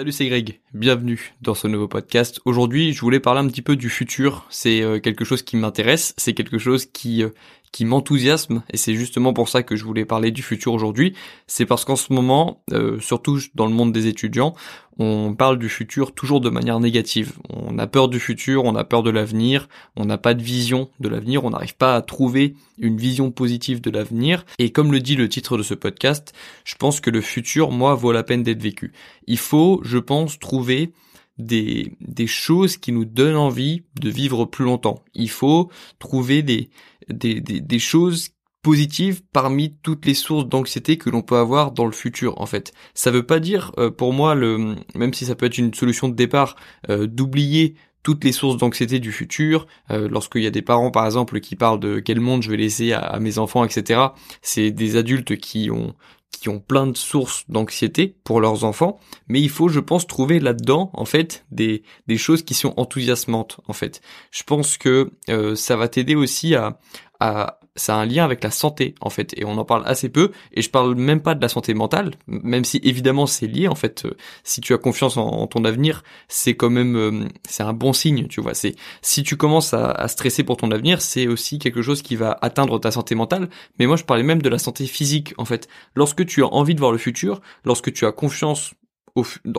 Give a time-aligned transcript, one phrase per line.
[0.00, 0.60] Salut, c'est Greg.
[0.72, 2.40] Bienvenue dans ce nouveau podcast.
[2.46, 4.46] Aujourd'hui, je voulais parler un petit peu du futur.
[4.48, 7.28] C'est euh, quelque chose qui m'intéresse, c'est quelque chose qui euh,
[7.72, 11.14] qui m'enthousiasme et c'est justement pour ça que je voulais parler du futur aujourd'hui.
[11.46, 14.54] C'est parce qu'en ce moment, euh, surtout dans le monde des étudiants,
[14.98, 17.38] on parle du futur toujours de manière négative.
[17.48, 20.90] On a peur du futur, on a peur de l'avenir, on n'a pas de vision
[21.00, 24.44] de l'avenir, on n'arrive pas à trouver une vision positive de l'avenir.
[24.58, 26.34] Et comme le dit le titre de ce podcast,
[26.64, 28.92] je pense que le futur, moi, vaut la peine d'être vécu.
[29.26, 30.92] Il faut, je pense, trouver
[31.38, 35.02] des, des choses qui nous donnent envie de vivre plus longtemps.
[35.14, 36.68] Il faut trouver des,
[37.08, 38.30] des, des, des choses
[38.62, 42.72] positives parmi toutes les sources d'anxiété que l'on peut avoir dans le futur en fait.
[42.94, 46.08] Ça veut pas dire euh, pour moi le même si ça peut être une solution
[46.08, 46.56] de départ
[46.90, 51.04] euh, d'oublier toutes les sources d'anxiété du futur, euh, lorsqu'il y a des parents par
[51.04, 54.00] exemple qui parlent de quel monde je vais laisser à mes enfants, etc.
[54.40, 55.94] C'est des adultes qui ont
[56.30, 58.98] qui ont plein de sources d'anxiété pour leurs enfants,
[59.28, 63.60] mais il faut, je pense, trouver là-dedans, en fait, des, des choses qui sont enthousiasmantes,
[63.68, 64.00] en fait.
[64.30, 66.78] Je pense que euh, ça va t'aider aussi à,
[67.20, 70.08] à, ça a un lien avec la santé en fait et on en parle assez
[70.08, 73.68] peu et je parle même pas de la santé mentale même si évidemment c'est lié
[73.68, 77.62] en fait euh, si tu as confiance en, ton avenir c'est quand même euh, c'est
[77.62, 81.28] un bon signe tu vois c'est si tu commences à, stresser pour ton avenir c'est
[81.28, 83.48] aussi quelque chose qui va atteindre ta santé mentale
[83.78, 85.68] mais moi je parlais même de la santé physique en fait.
[85.94, 88.74] Lorsque tu as envie de voir le futur lorsque tu as confiance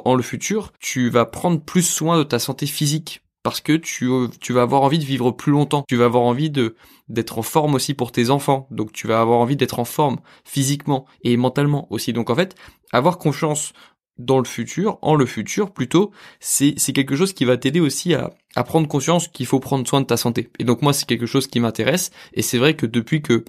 [0.06, 4.08] en le futur tu vas prendre plus soin de ta santé physique parce que tu,
[4.54, 5.84] vas avoir envie de vivre plus longtemps.
[5.88, 6.52] Tu vas avoir envie
[7.10, 8.68] d'être en forme aussi pour tes enfants.
[8.72, 12.14] Donc tu vas avoir envie d'être en forme physiquement et mentalement aussi.
[12.14, 12.56] Donc en fait,
[12.92, 13.74] avoir confiance
[14.18, 18.64] dans le futur, en le futur plutôt, c'est quelque chose qui va t'aider aussi à
[18.64, 20.50] prendre conscience qu'il faut prendre soin de ta santé.
[20.60, 23.44] Et donc moi c'est quelque chose qui m'intéresse et c'est vrai que depuis que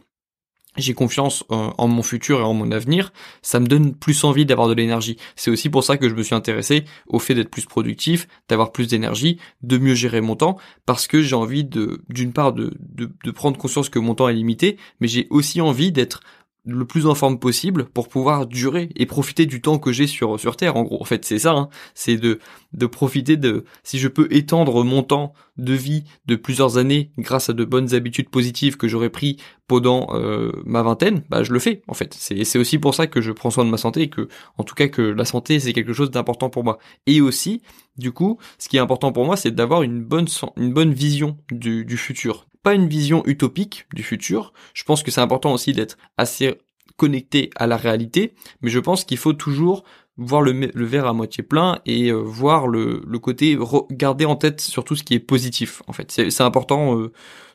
[0.77, 4.69] j'ai confiance en, mon futur et en mon avenir, ça me donne plus envie d'avoir
[4.69, 5.17] de l'énergie.
[5.37, 8.73] C'est aussi pour ça que je me suis intéressé au fait d'être plus productif, d'avoir
[8.73, 10.57] plus d'énergie, de mieux gérer mon temps,
[10.87, 14.29] parce que j'ai envie de, d'une part, de, de, de prendre conscience que mon temps
[14.29, 16.21] est limité, mais j'ai aussi envie d'être
[16.65, 20.39] le plus en forme possible pour pouvoir durer et profiter du temps que j'ai sur
[20.39, 21.01] sur terre en gros.
[21.01, 21.69] En fait c'est ça hein.
[21.95, 22.39] c'est de
[22.73, 27.51] de profiter de si je peux étendre mon temps de vie de plusieurs années grâce
[27.51, 31.59] à de bonnes habitudes positives que j'aurais pris pendant euh, ma vingtaine bah je le
[31.59, 32.15] fais en fait.
[32.15, 34.75] C'est aussi pour ça que je prends soin de ma santé et que en tout
[34.75, 36.79] cas que la santé c'est quelque chose d'important pour moi.
[37.07, 37.63] Et aussi
[37.97, 41.39] du coup ce qui est important pour moi c'est d'avoir une bonne une bonne vision
[41.51, 44.53] du, du futur pas une vision utopique du futur.
[44.75, 46.55] Je pense que c'est important aussi d'être assez
[46.97, 49.85] connecté à la réalité, mais je pense qu'il faut toujours
[50.19, 53.59] voir le, verre à moitié plein et euh, voir le, côté
[53.91, 56.11] garder en tête surtout ce qui est positif en fait.
[56.13, 56.99] C'est important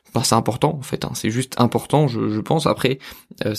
[0.08, 2.66] enfin c'est important en fait hein, c'est juste important je, pense.
[2.66, 2.98] Après
[3.46, 3.54] euh,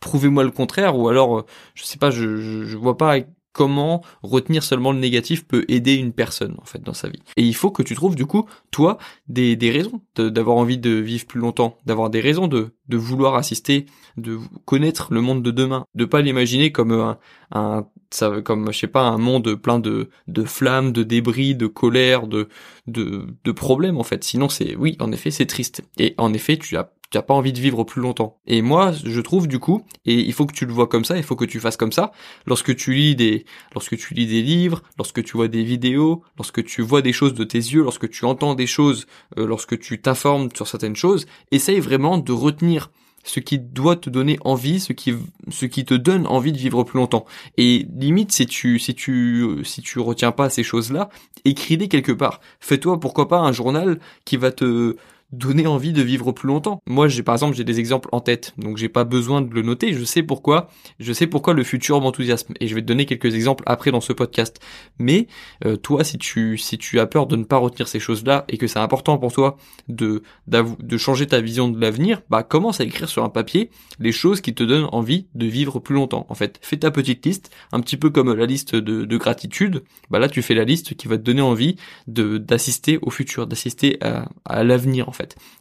[0.00, 1.44] prouvez-moi le contraire ou alors
[1.74, 3.18] je sais pas je, je, je vois pas
[3.52, 7.22] comment retenir seulement le négatif peut aider une personne en fait dans sa vie.
[7.36, 8.98] Et il faut que tu trouves du coup toi
[9.28, 13.34] des, des raisons d'avoir envie de vivre plus longtemps, d'avoir des raisons de, de vouloir
[13.34, 13.86] assister,
[14.16, 17.18] de connaître le monde de demain, de pas l'imaginer comme un,
[17.52, 21.66] un ça, comme je sais pas un monde plein de, de flammes, de débris, de
[21.66, 22.48] colère, de,
[22.86, 24.24] de, de problèmes en fait.
[24.24, 25.82] Sinon c'est oui en effet c'est triste.
[25.98, 28.38] Et en effet tu as tu n'as pas envie de vivre plus longtemps.
[28.46, 31.18] Et moi, je trouve du coup, et il faut que tu le vois comme ça,
[31.18, 32.10] il faut que tu fasses comme ça,
[32.46, 36.64] lorsque tu lis des, lorsque tu lis des livres, lorsque tu vois des vidéos, lorsque
[36.64, 39.06] tu vois des choses de tes yeux, lorsque tu entends des choses,
[39.38, 42.90] euh, lorsque tu t'informes sur certaines choses, essaye vraiment de retenir
[43.24, 45.14] ce qui doit te donner envie, ce qui,
[45.48, 47.24] ce qui te donne envie de vivre plus longtemps.
[47.56, 51.08] Et limite, si tu, si tu, si tu retiens pas ces choses-là,
[51.44, 52.40] écris-les quelque part.
[52.58, 54.96] Fais-toi, pourquoi pas, un journal qui va te,
[55.32, 56.80] donner envie de vivre plus longtemps.
[56.86, 59.62] Moi, j'ai par exemple, j'ai des exemples en tête, donc j'ai pas besoin de le
[59.62, 59.92] noter.
[59.92, 60.68] Je sais pourquoi,
[61.00, 64.00] je sais pourquoi le futur m'enthousiasme, et je vais te donner quelques exemples après dans
[64.00, 64.60] ce podcast.
[64.98, 65.26] Mais
[65.64, 68.58] euh, toi, si tu si tu as peur de ne pas retenir ces choses-là et
[68.58, 69.56] que c'est important pour toi
[69.88, 74.12] de de changer ta vision de l'avenir, bah commence à écrire sur un papier les
[74.12, 76.26] choses qui te donnent envie de vivre plus longtemps.
[76.28, 79.82] En fait, fais ta petite liste, un petit peu comme la liste de, de gratitude.
[80.10, 81.76] Bah là, tu fais la liste qui va te donner envie
[82.06, 85.08] de d'assister au futur, d'assister à, l'avenir.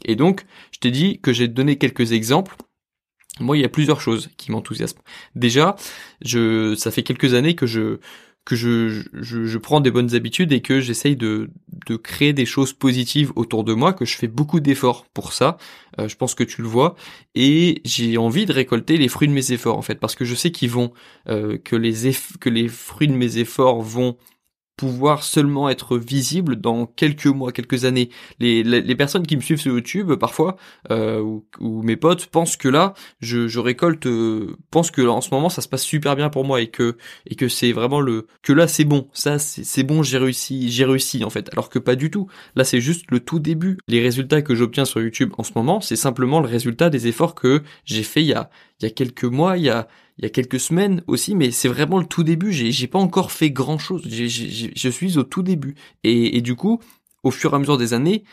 [0.06, 2.56] Et donc, je t'ai dit que j'ai donné quelques exemples.
[3.40, 5.02] Moi, il y a plusieurs choses qui m'enthousiasment.
[5.36, 5.76] Déjà,
[6.22, 8.00] je, ça fait quelques années que je,
[8.44, 11.52] que je, je, prends des bonnes habitudes et que j'essaye de,
[11.86, 15.58] de créer des choses positives autour de moi, que je fais beaucoup d'efforts pour ça.
[16.00, 16.96] Euh, je pense que tu le vois.
[17.36, 20.34] Et j'ai envie de récolter les fruits de mes efforts, en fait, parce que je
[20.34, 20.92] sais qu'ils vont,
[21.30, 24.18] euh, que les que les fruits de mes efforts vont
[24.82, 28.10] pouvoir seulement être visible dans quelques mois, quelques années.
[28.40, 30.56] Les, les, personnes qui me suivent sur YouTube, parfois,
[30.90, 35.22] euh, ou, ou, mes potes, pensent que là, je, je récolte, euh, pensent que en
[35.22, 36.98] ce moment, ça se passe super bien pour moi et que
[37.28, 40.86] et que c'est vraiment le que là, c'est bon, ça, c'est bon, j'ai réussi, j'ai
[40.86, 41.48] réussi en fait.
[41.52, 42.26] Alors que pas du tout.
[42.56, 43.78] Là, c'est juste le tout début.
[43.88, 47.36] Les résultats que j'obtiens sur YouTube en ce moment, c'est simplement le résultat des efforts
[47.36, 48.50] que j'ai fait il y a
[48.82, 49.88] il y a quelques mois, il y a
[50.18, 52.52] il y a quelques semaines aussi, mais c'est vraiment le tout début.
[52.52, 54.04] J'ai, pas encore fait grand chose.
[54.08, 55.74] je suis au tout début.
[56.04, 56.80] Et du coup,
[57.24, 58.24] au fur et à mesure des années,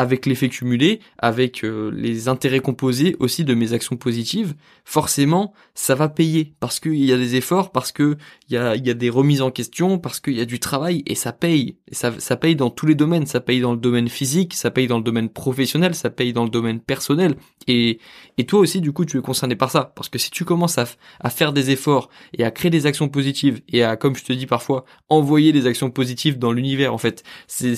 [0.00, 4.54] avec l'effet cumulé, avec euh, les intérêts composés aussi de mes actions positives,
[4.86, 8.16] forcément, ça va payer parce qu'il y a des efforts, parce que
[8.48, 11.02] il y a, y a des remises en question, parce qu'il y a du travail
[11.04, 11.76] et ça paye.
[11.88, 13.26] Et ça, ça paye dans tous les domaines.
[13.26, 16.44] Ça paye dans le domaine physique, ça paye dans le domaine professionnel, ça paye dans
[16.44, 17.34] le domaine personnel.
[17.66, 17.98] Et,
[18.38, 20.78] et toi aussi, du coup, tu es concerné par ça parce que si tu commences
[20.78, 20.86] à,
[21.20, 24.32] à faire des efforts et à créer des actions positives et à, comme je te
[24.32, 27.74] dis parfois, envoyer des actions positives dans l'univers, en fait, c'est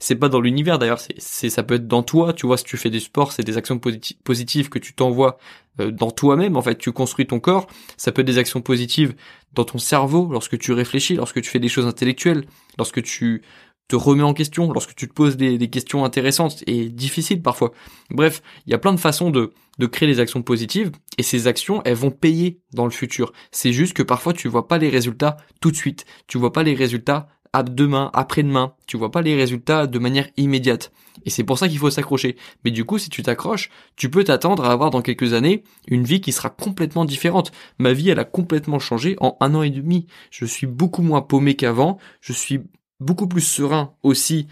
[0.00, 2.76] c'est pas dans l'univers d'ailleurs, c'est, ça peut être dans toi, tu vois, si tu
[2.76, 3.80] fais du sport, c'est des actions
[4.24, 5.38] positives que tu t'envoies
[5.80, 9.14] euh, dans toi-même, en fait, tu construis ton corps, ça peut être des actions positives
[9.52, 12.44] dans ton cerveau, lorsque tu réfléchis, lorsque tu fais des choses intellectuelles,
[12.78, 13.42] lorsque tu
[13.88, 17.72] te remets en question, lorsque tu te poses des, questions intéressantes et difficiles parfois.
[18.10, 21.46] Bref, il y a plein de façons de, de créer des actions positives et ces
[21.46, 23.32] actions, elles vont payer dans le futur.
[23.50, 26.06] C'est juste que parfois tu vois pas les résultats tout de suite.
[26.26, 27.28] Tu vois pas les résultats
[27.62, 28.74] demain, après-demain.
[28.86, 30.92] Tu vois pas les résultats de manière immédiate.
[31.24, 32.36] Et c'est pour ça qu'il faut s'accrocher.
[32.64, 36.04] Mais du coup, si tu t'accroches, tu peux t'attendre à avoir dans quelques années une
[36.04, 37.52] vie qui sera complètement différente.
[37.78, 40.06] Ma vie, elle a complètement changé en un an et demi.
[40.30, 41.98] Je suis beaucoup moins paumé qu'avant.
[42.20, 42.60] Je suis
[43.00, 44.48] beaucoup plus serein aussi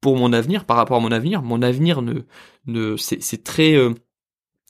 [0.00, 1.42] pour mon avenir, par rapport à mon avenir.
[1.42, 2.22] Mon avenir ne,
[2.66, 3.94] ne, c'est très, euh,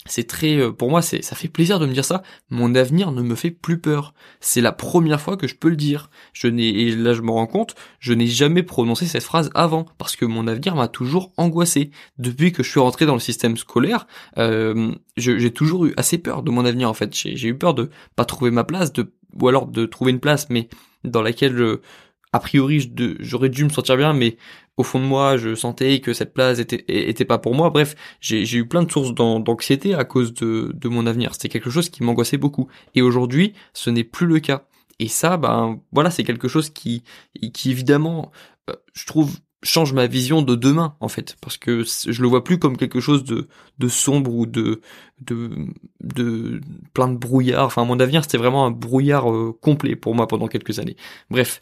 [0.07, 2.23] c'est très euh, pour moi c'est ça fait plaisir de me dire ça.
[2.51, 4.15] Mon avenir ne me fait plus peur.
[4.41, 6.11] C'est la première fois que je peux le dire.
[6.33, 9.87] Je n'ai et là je me rends compte je n'ai jamais prononcé cette phrase avant
[9.99, 11.91] parce que mon avenir m'a toujours angoissé.
[12.19, 14.07] Depuis que je suis rentré dans le système scolaire
[14.39, 17.15] euh, j'ai toujours eu assez peur de mon avenir en fait.
[17.15, 20.49] J'ai eu peur de pas trouver ma place de ou alors de trouver une place
[20.51, 20.69] mais
[21.05, 21.81] dans laquelle je,
[22.33, 22.91] a priori
[23.21, 24.37] j'aurais dû me sentir bien mais
[24.77, 27.71] au fond de moi je sentais que cette place était pas pour moi.
[27.71, 31.35] Bref j'ai eu plein de sources d'anxiété à cause de, mon avenir.
[31.35, 32.69] C'était quelque chose qui m'angoissait beaucoup.
[32.95, 34.65] Et aujourd'hui ce n'est plus le cas.
[34.99, 37.05] Et ça ben voilà c'est quelque chose qui
[37.53, 38.33] qui évidemment
[38.71, 41.37] euh, je trouve change ma vision de demain en fait.
[41.43, 44.81] Parce que je le vois plus comme quelque chose de sombre ou de
[46.95, 47.67] plein de brouillard.
[47.67, 50.97] Enfin mon avenir c'était vraiment un brouillard euh, complet pour moi pendant quelques années.
[51.31, 51.61] Bref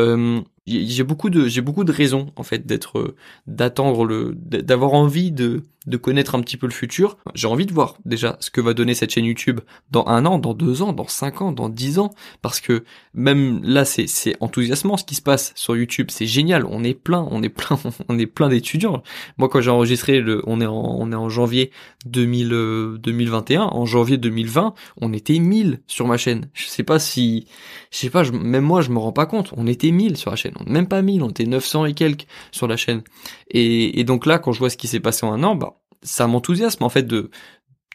[0.00, 3.16] euh, j'ai beaucoup de j'ai beaucoup de raisons en fait d'être euh,
[3.46, 7.16] d'attendre le d'avoir envie de de connaître un petit peu le futur.
[7.34, 9.60] J'ai envie de voir déjà ce que va donner cette chaîne YouTube
[9.90, 12.10] dans un an, dans deux ans, dans cinq ans, dans dix ans,
[12.42, 12.84] parce que
[13.14, 16.64] même là c'est c'est enthousiasmant ce qui se passe sur YouTube, c'est génial.
[16.66, 17.78] On est plein, on est plein,
[18.08, 19.02] on est plein d'étudiants.
[19.38, 21.70] Moi quand j'ai enregistré le, on est en on est en janvier
[22.06, 26.48] 2000 2021, en janvier 2020, on était 1000 sur ma chaîne.
[26.52, 27.46] Je sais pas si
[27.90, 29.52] je sais pas, même moi je me rends pas compte.
[29.56, 32.66] On était 1000 sur la chaîne même pas 1000, on était 900 et quelques sur
[32.66, 33.02] la chaîne.
[33.50, 36.26] Et, donc là, quand je vois ce qui s'est passé en un an, bah, ça
[36.26, 37.30] m'enthousiasme en fait de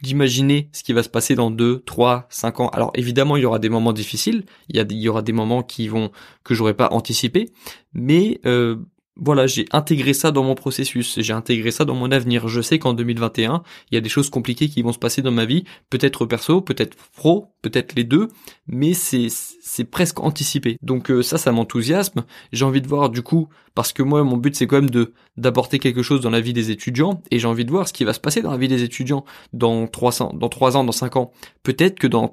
[0.01, 2.69] d'imaginer ce qui va se passer dans 2, 3, 5 ans.
[2.69, 6.11] Alors évidemment, il y aura des moments difficiles, il y, aura des moments qui vont
[6.43, 7.49] que j'aurais pas anticipé,
[7.93, 8.75] mais euh,
[9.17, 12.49] voilà, j'ai intégré ça dans mon processus, j'ai intégré ça dans mon avenir.
[12.49, 15.31] Je sais qu'en 2021, il y a des choses compliquées qui vont se passer dans
[15.31, 18.27] ma vie, peut-être perso, peut-être pro, peut-être les deux,
[18.67, 20.77] mais c'est c'est presque anticipé.
[20.81, 22.25] Donc euh, ça, ça m'enthousiasme.
[22.51, 25.13] J'ai envie de voir du coup, parce que moi, mon but c'est quand même de
[25.37, 28.03] d'apporter quelque chose dans la vie des étudiants, et j'ai envie de voir ce qui
[28.03, 29.23] va se passer dans la vie des étudiants
[29.53, 31.31] dans 300, dans 3 ans, dans 5 ans.
[31.63, 32.31] Peut-être que dans,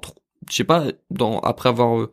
[0.49, 2.11] je sais pas, dans après avoir euh,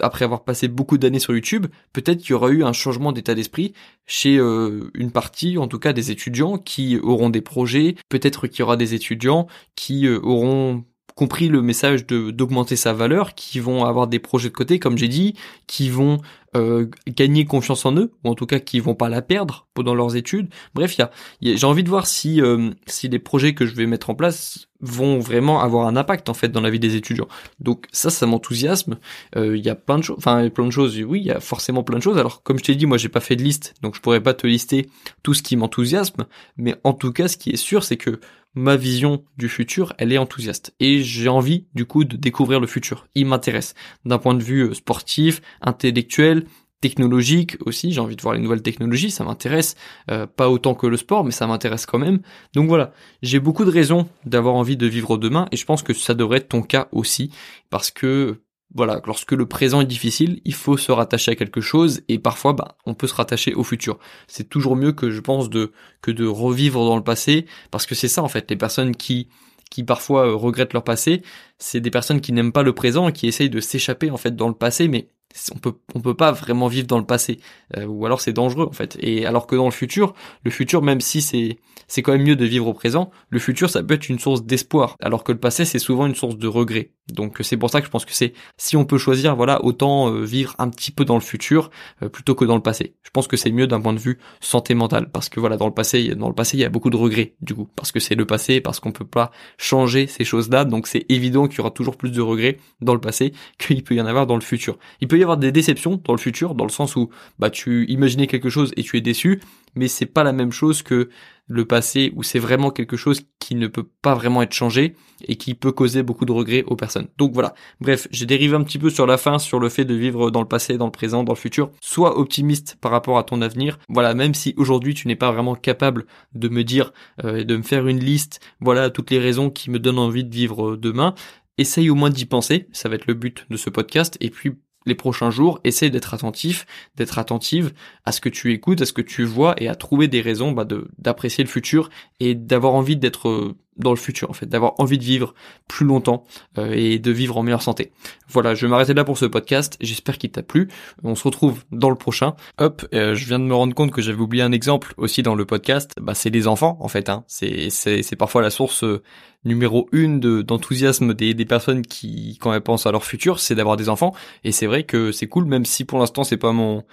[0.00, 3.34] après avoir passé beaucoup d'années sur YouTube, peut-être qu'il y aura eu un changement d'état
[3.34, 3.74] d'esprit
[4.06, 8.60] chez euh, une partie, en tout cas des étudiants qui auront des projets, peut-être qu'il
[8.60, 13.84] y aura des étudiants qui euh, auront compris le message d'augmenter sa valeur, qui vont
[13.84, 15.34] avoir des projets de côté, comme j'ai dit,
[15.66, 16.18] qui vont
[16.56, 19.94] euh, gagner confiance en eux, ou en tout cas qui vont pas la perdre pendant
[19.94, 20.48] leurs études.
[20.74, 21.00] Bref, il
[21.48, 24.10] y a, j'ai envie de voir si euh, si les projets que je vais mettre
[24.10, 27.28] en place vont vraiment avoir un impact en fait dans la vie des étudiants.
[27.58, 28.98] Donc ça, ça m'enthousiasme.
[29.36, 31.00] Euh, il y a plein de choses, enfin plein de choses.
[31.00, 32.18] Oui, il y a forcément plein de choses.
[32.18, 34.34] Alors comme je t'ai dit, moi j'ai pas fait de liste, donc je pourrais pas
[34.34, 34.88] te lister
[35.22, 36.26] tout ce qui m'enthousiasme.
[36.56, 38.20] Mais en tout cas, ce qui est sûr, c'est que
[38.54, 40.74] ma vision du futur, elle est enthousiaste.
[40.80, 43.06] Et j'ai envie, du coup, de découvrir le futur.
[43.14, 43.74] Il m'intéresse.
[44.04, 46.46] D'un point de vue euh, sportif, intellectuel,
[46.80, 49.74] technologique aussi, j'ai envie de voir les nouvelles technologies, ça m'intéresse,
[50.10, 52.20] euh, pas autant que le sport, mais ça m'intéresse quand même.
[52.52, 52.92] Donc voilà,
[53.22, 56.38] j'ai beaucoup de raisons d'avoir envie de vivre demain, et je pense que ça devrait
[56.38, 57.30] être ton cas aussi,
[57.70, 58.42] parce que
[58.74, 62.54] voilà, lorsque le présent est difficile, il faut se rattacher à quelque chose et parfois
[62.54, 63.98] bah, on peut se rattacher au futur.
[64.26, 67.94] C'est toujours mieux que je pense de que de revivre dans le passé parce que
[67.94, 69.28] c'est ça en fait les personnes qui
[69.70, 71.22] qui parfois euh, regrettent leur passé,
[71.58, 74.34] c'est des personnes qui n'aiment pas le présent et qui essayent de s'échapper en fait
[74.34, 75.08] dans le passé mais
[75.54, 77.40] on peut on peut pas vraiment vivre dans le passé
[77.76, 78.96] euh, ou alors c'est dangereux en fait.
[79.00, 80.14] Et alors que dans le futur
[80.44, 83.70] le futur même si c'est c'est quand même mieux de vivre au présent le futur
[83.70, 84.96] ça peut être une source d'espoir.
[85.00, 87.86] Alors que le passé c'est souvent une source de regret donc c'est pour ça que
[87.86, 91.04] je pense que c'est si on peut choisir voilà autant euh, vivre un petit peu
[91.04, 91.70] dans le futur
[92.02, 92.94] euh, plutôt que dans le passé.
[93.02, 95.10] Je pense que c'est mieux d'un point de vue santé mentale.
[95.10, 97.34] Parce que voilà dans le passé dans le passé il y a beaucoup de regrets
[97.42, 97.68] du coup.
[97.76, 101.04] Parce que c'est le passé parce qu'on peut pas changer ces choses là donc c'est
[101.10, 104.06] évident qu'il y aura toujours plus de regrets dans le passé qu'il peut y en
[104.06, 104.78] avoir dans le futur.
[105.00, 108.26] Il peut avoir des déceptions dans le futur, dans le sens où bah tu imaginais
[108.26, 109.40] quelque chose et tu es déçu,
[109.74, 111.08] mais c'est pas la même chose que
[111.46, 114.94] le passé où c'est vraiment quelque chose qui ne peut pas vraiment être changé
[115.26, 117.08] et qui peut causer beaucoup de regrets aux personnes.
[117.18, 117.54] Donc voilà.
[117.80, 120.40] Bref, j'ai dérivé un petit peu sur la fin sur le fait de vivre dans
[120.40, 121.70] le passé, dans le présent, dans le futur.
[121.80, 123.78] Sois optimiste par rapport à ton avenir.
[123.88, 126.92] Voilà, même si aujourd'hui tu n'es pas vraiment capable de me dire
[127.24, 130.24] euh, et de me faire une liste, voilà toutes les raisons qui me donnent envie
[130.24, 131.14] de vivre euh, demain.
[131.56, 134.54] Essaye au moins d'y penser, ça va être le but de ce podcast, et puis
[134.86, 137.72] les prochains jours, essaie d'être attentif, d'être attentive
[138.04, 140.52] à ce que tu écoutes, à ce que tu vois et à trouver des raisons
[140.52, 140.66] bah,
[140.98, 144.98] d'apprécier le futur et d'avoir envie d'être euh, dans le futur en fait, d'avoir envie
[144.98, 145.34] de vivre
[145.68, 146.24] plus longtemps
[146.58, 147.92] euh, et de vivre en meilleure santé.
[148.28, 149.76] Voilà, je vais m'arrêter là pour ce podcast.
[149.80, 150.68] J'espère qu'il t'a plu.
[151.02, 152.34] On se retrouve dans le prochain.
[152.58, 155.34] Hop, euh, je viens de me rendre compte que j'avais oublié un exemple aussi dans
[155.34, 155.92] le podcast.
[156.00, 157.08] Bah, c'est les enfants en fait.
[157.08, 157.24] Hein.
[157.26, 159.02] C'est c'est c'est parfois la source euh,
[159.44, 163.54] numéro une de d'enthousiasme des des personnes qui quand elles pensent à leur futur, c'est
[163.54, 164.14] d'avoir des enfants.
[164.44, 166.84] Et c'est vrai que c'est cool, même si pour l'instant c'est pas mon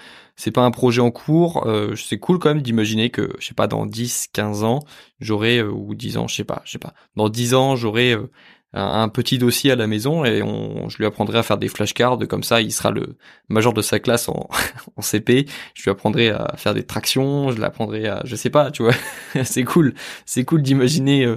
[0.41, 1.67] c'est pas un projet en cours.
[1.67, 4.79] Euh, c'est cool quand même d'imaginer que, je sais pas, dans 10, 15 ans,
[5.19, 8.13] j'aurai, euh, ou 10 ans, je sais pas, je sais pas, dans 10 ans, j'aurai
[8.13, 8.27] euh,
[8.73, 12.17] un, petit dossier à la maison et on, je lui apprendrai à faire des flashcards,
[12.27, 13.17] comme ça il sera le
[13.49, 14.49] major de sa classe en,
[14.95, 15.45] en CP,
[15.75, 18.95] je lui apprendrai à faire des tractions, je l'apprendrai à, je sais pas, tu vois,
[19.43, 19.93] c'est cool,
[20.25, 21.35] c'est cool d'imaginer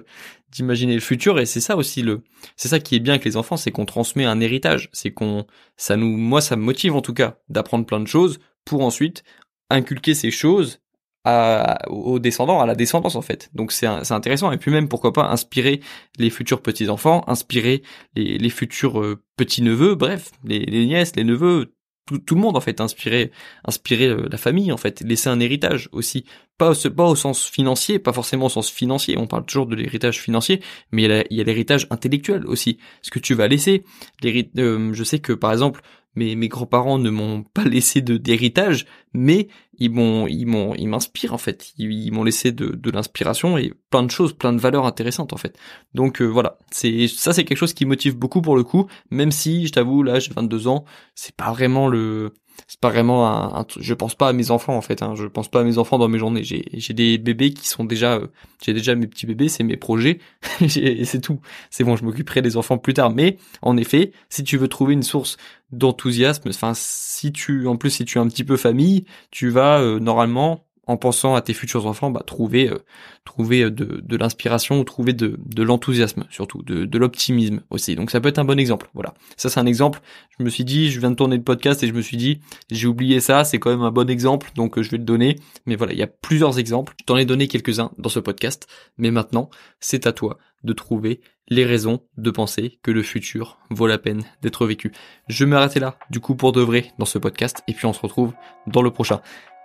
[0.51, 2.23] d'imaginer le futur et c'est ça aussi le
[2.57, 4.89] c'est ça qui est bien avec les enfants c'est qu'on transmet un héritage.
[4.93, 5.47] C'est qu'on
[5.77, 9.25] ça nous moi ça me motive en tout cas d'apprendre plein de choses pour ensuite
[9.71, 10.81] inculquer ces choses
[11.25, 13.51] à, aux descendants, à la descendance en fait.
[13.55, 15.81] Donc c'est intéressant et puis même pourquoi pas inspirer
[16.19, 17.83] les futurs petits enfants, inspirer
[18.15, 21.73] les, les futurs euh, petits neveux, bref, les, nièces, les neveux,
[22.07, 23.33] tout, tout, le monde en fait, inspirer
[23.65, 26.27] inspirer euh, la famille en fait, laisser un héritage aussi,
[26.59, 29.17] pas pas au sens financier, pas forcément au sens financier.
[29.17, 30.61] On parle toujours de l'héritage financier,
[30.93, 32.77] mais il y a l'héritage intellectuel aussi.
[33.01, 33.85] Ce que tu vas laisser.
[34.25, 35.81] Euh, je sais que par exemple
[36.17, 40.89] mes, mes grands-parents ne m'ont pas laissé de d'héritage, mais ils m'ont, ils m'ont, ils
[40.89, 41.73] m'inspirent en fait.
[41.79, 45.37] Ils, m'ont laissé de, de l'inspiration et plein de choses, plein de valeurs intéressantes en
[45.37, 45.59] fait.
[45.95, 48.87] Donc euh, voilà, c'est ça, c'est quelque chose qui motive beaucoup pour le coup.
[49.11, 52.35] Même si, je t'avoue, là, j'ai 22 ans, c'est pas vraiment le,
[52.67, 55.49] c'est pas vraiment un, je pense pas à mes enfants en fait hein, je pense
[55.49, 56.45] pas à mes enfants dans mes journées.
[56.45, 58.27] J'ai j'ai des bébés qui sont déjà euh,
[58.65, 60.19] j'ai déjà mes petits bébés c'est mes projets.
[60.61, 61.41] Et c'est tout.
[61.71, 63.11] C'est bon je m'occuperai des enfants plus tard.
[63.11, 65.37] Mais en effet si tu veux trouver une source
[65.73, 69.81] d'enthousiasme enfin si tu en plus si tu as un petit peu famille tu vas
[69.81, 72.79] euh, normalement en pensant à tes futurs enfants, bah, trouver, euh,
[73.25, 77.95] trouver euh, de, de l'inspiration ou trouver de, de l'enthousiasme surtout, de, de l'optimisme aussi.
[77.97, 78.91] Donc ça peut être un bon exemple.
[78.95, 80.01] Voilà, ça c'est un exemple.
[80.39, 82.41] Je me suis dit, je viens de tourner le podcast et je me suis dit,
[82.71, 85.37] j'ai oublié ça, c'est quand même un bon exemple, donc euh, je vais le donner.
[85.67, 86.95] Mais voilà, il y a plusieurs exemples.
[87.01, 88.67] Je t'en ai donné quelques-uns dans ce podcast,
[88.99, 89.51] mais maintenant
[89.81, 94.23] c'est à toi de trouver les raisons de penser que le futur vaut la peine
[94.43, 94.93] d'être vécu.
[95.29, 97.93] Je vais m'arrêter là, du coup, pour de vrai, dans ce podcast, et puis on
[97.93, 98.33] se retrouve
[98.67, 99.21] dans le prochain.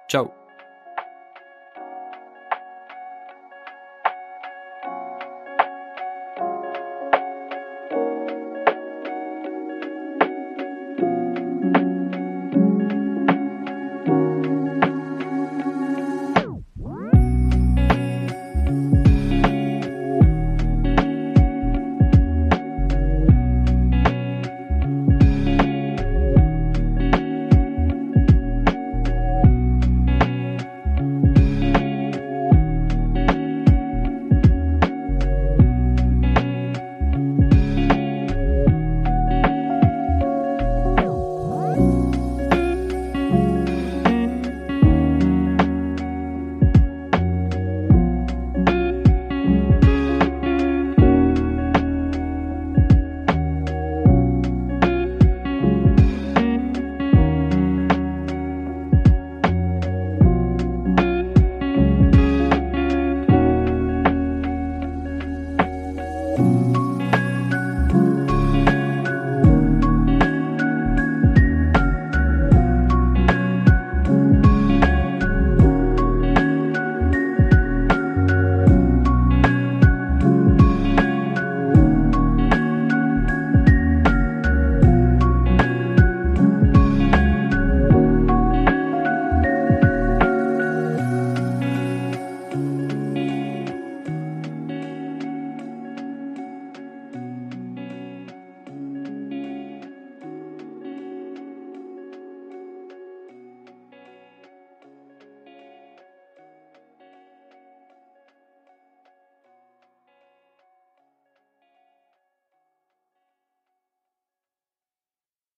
[0.09, 0.38] Ciao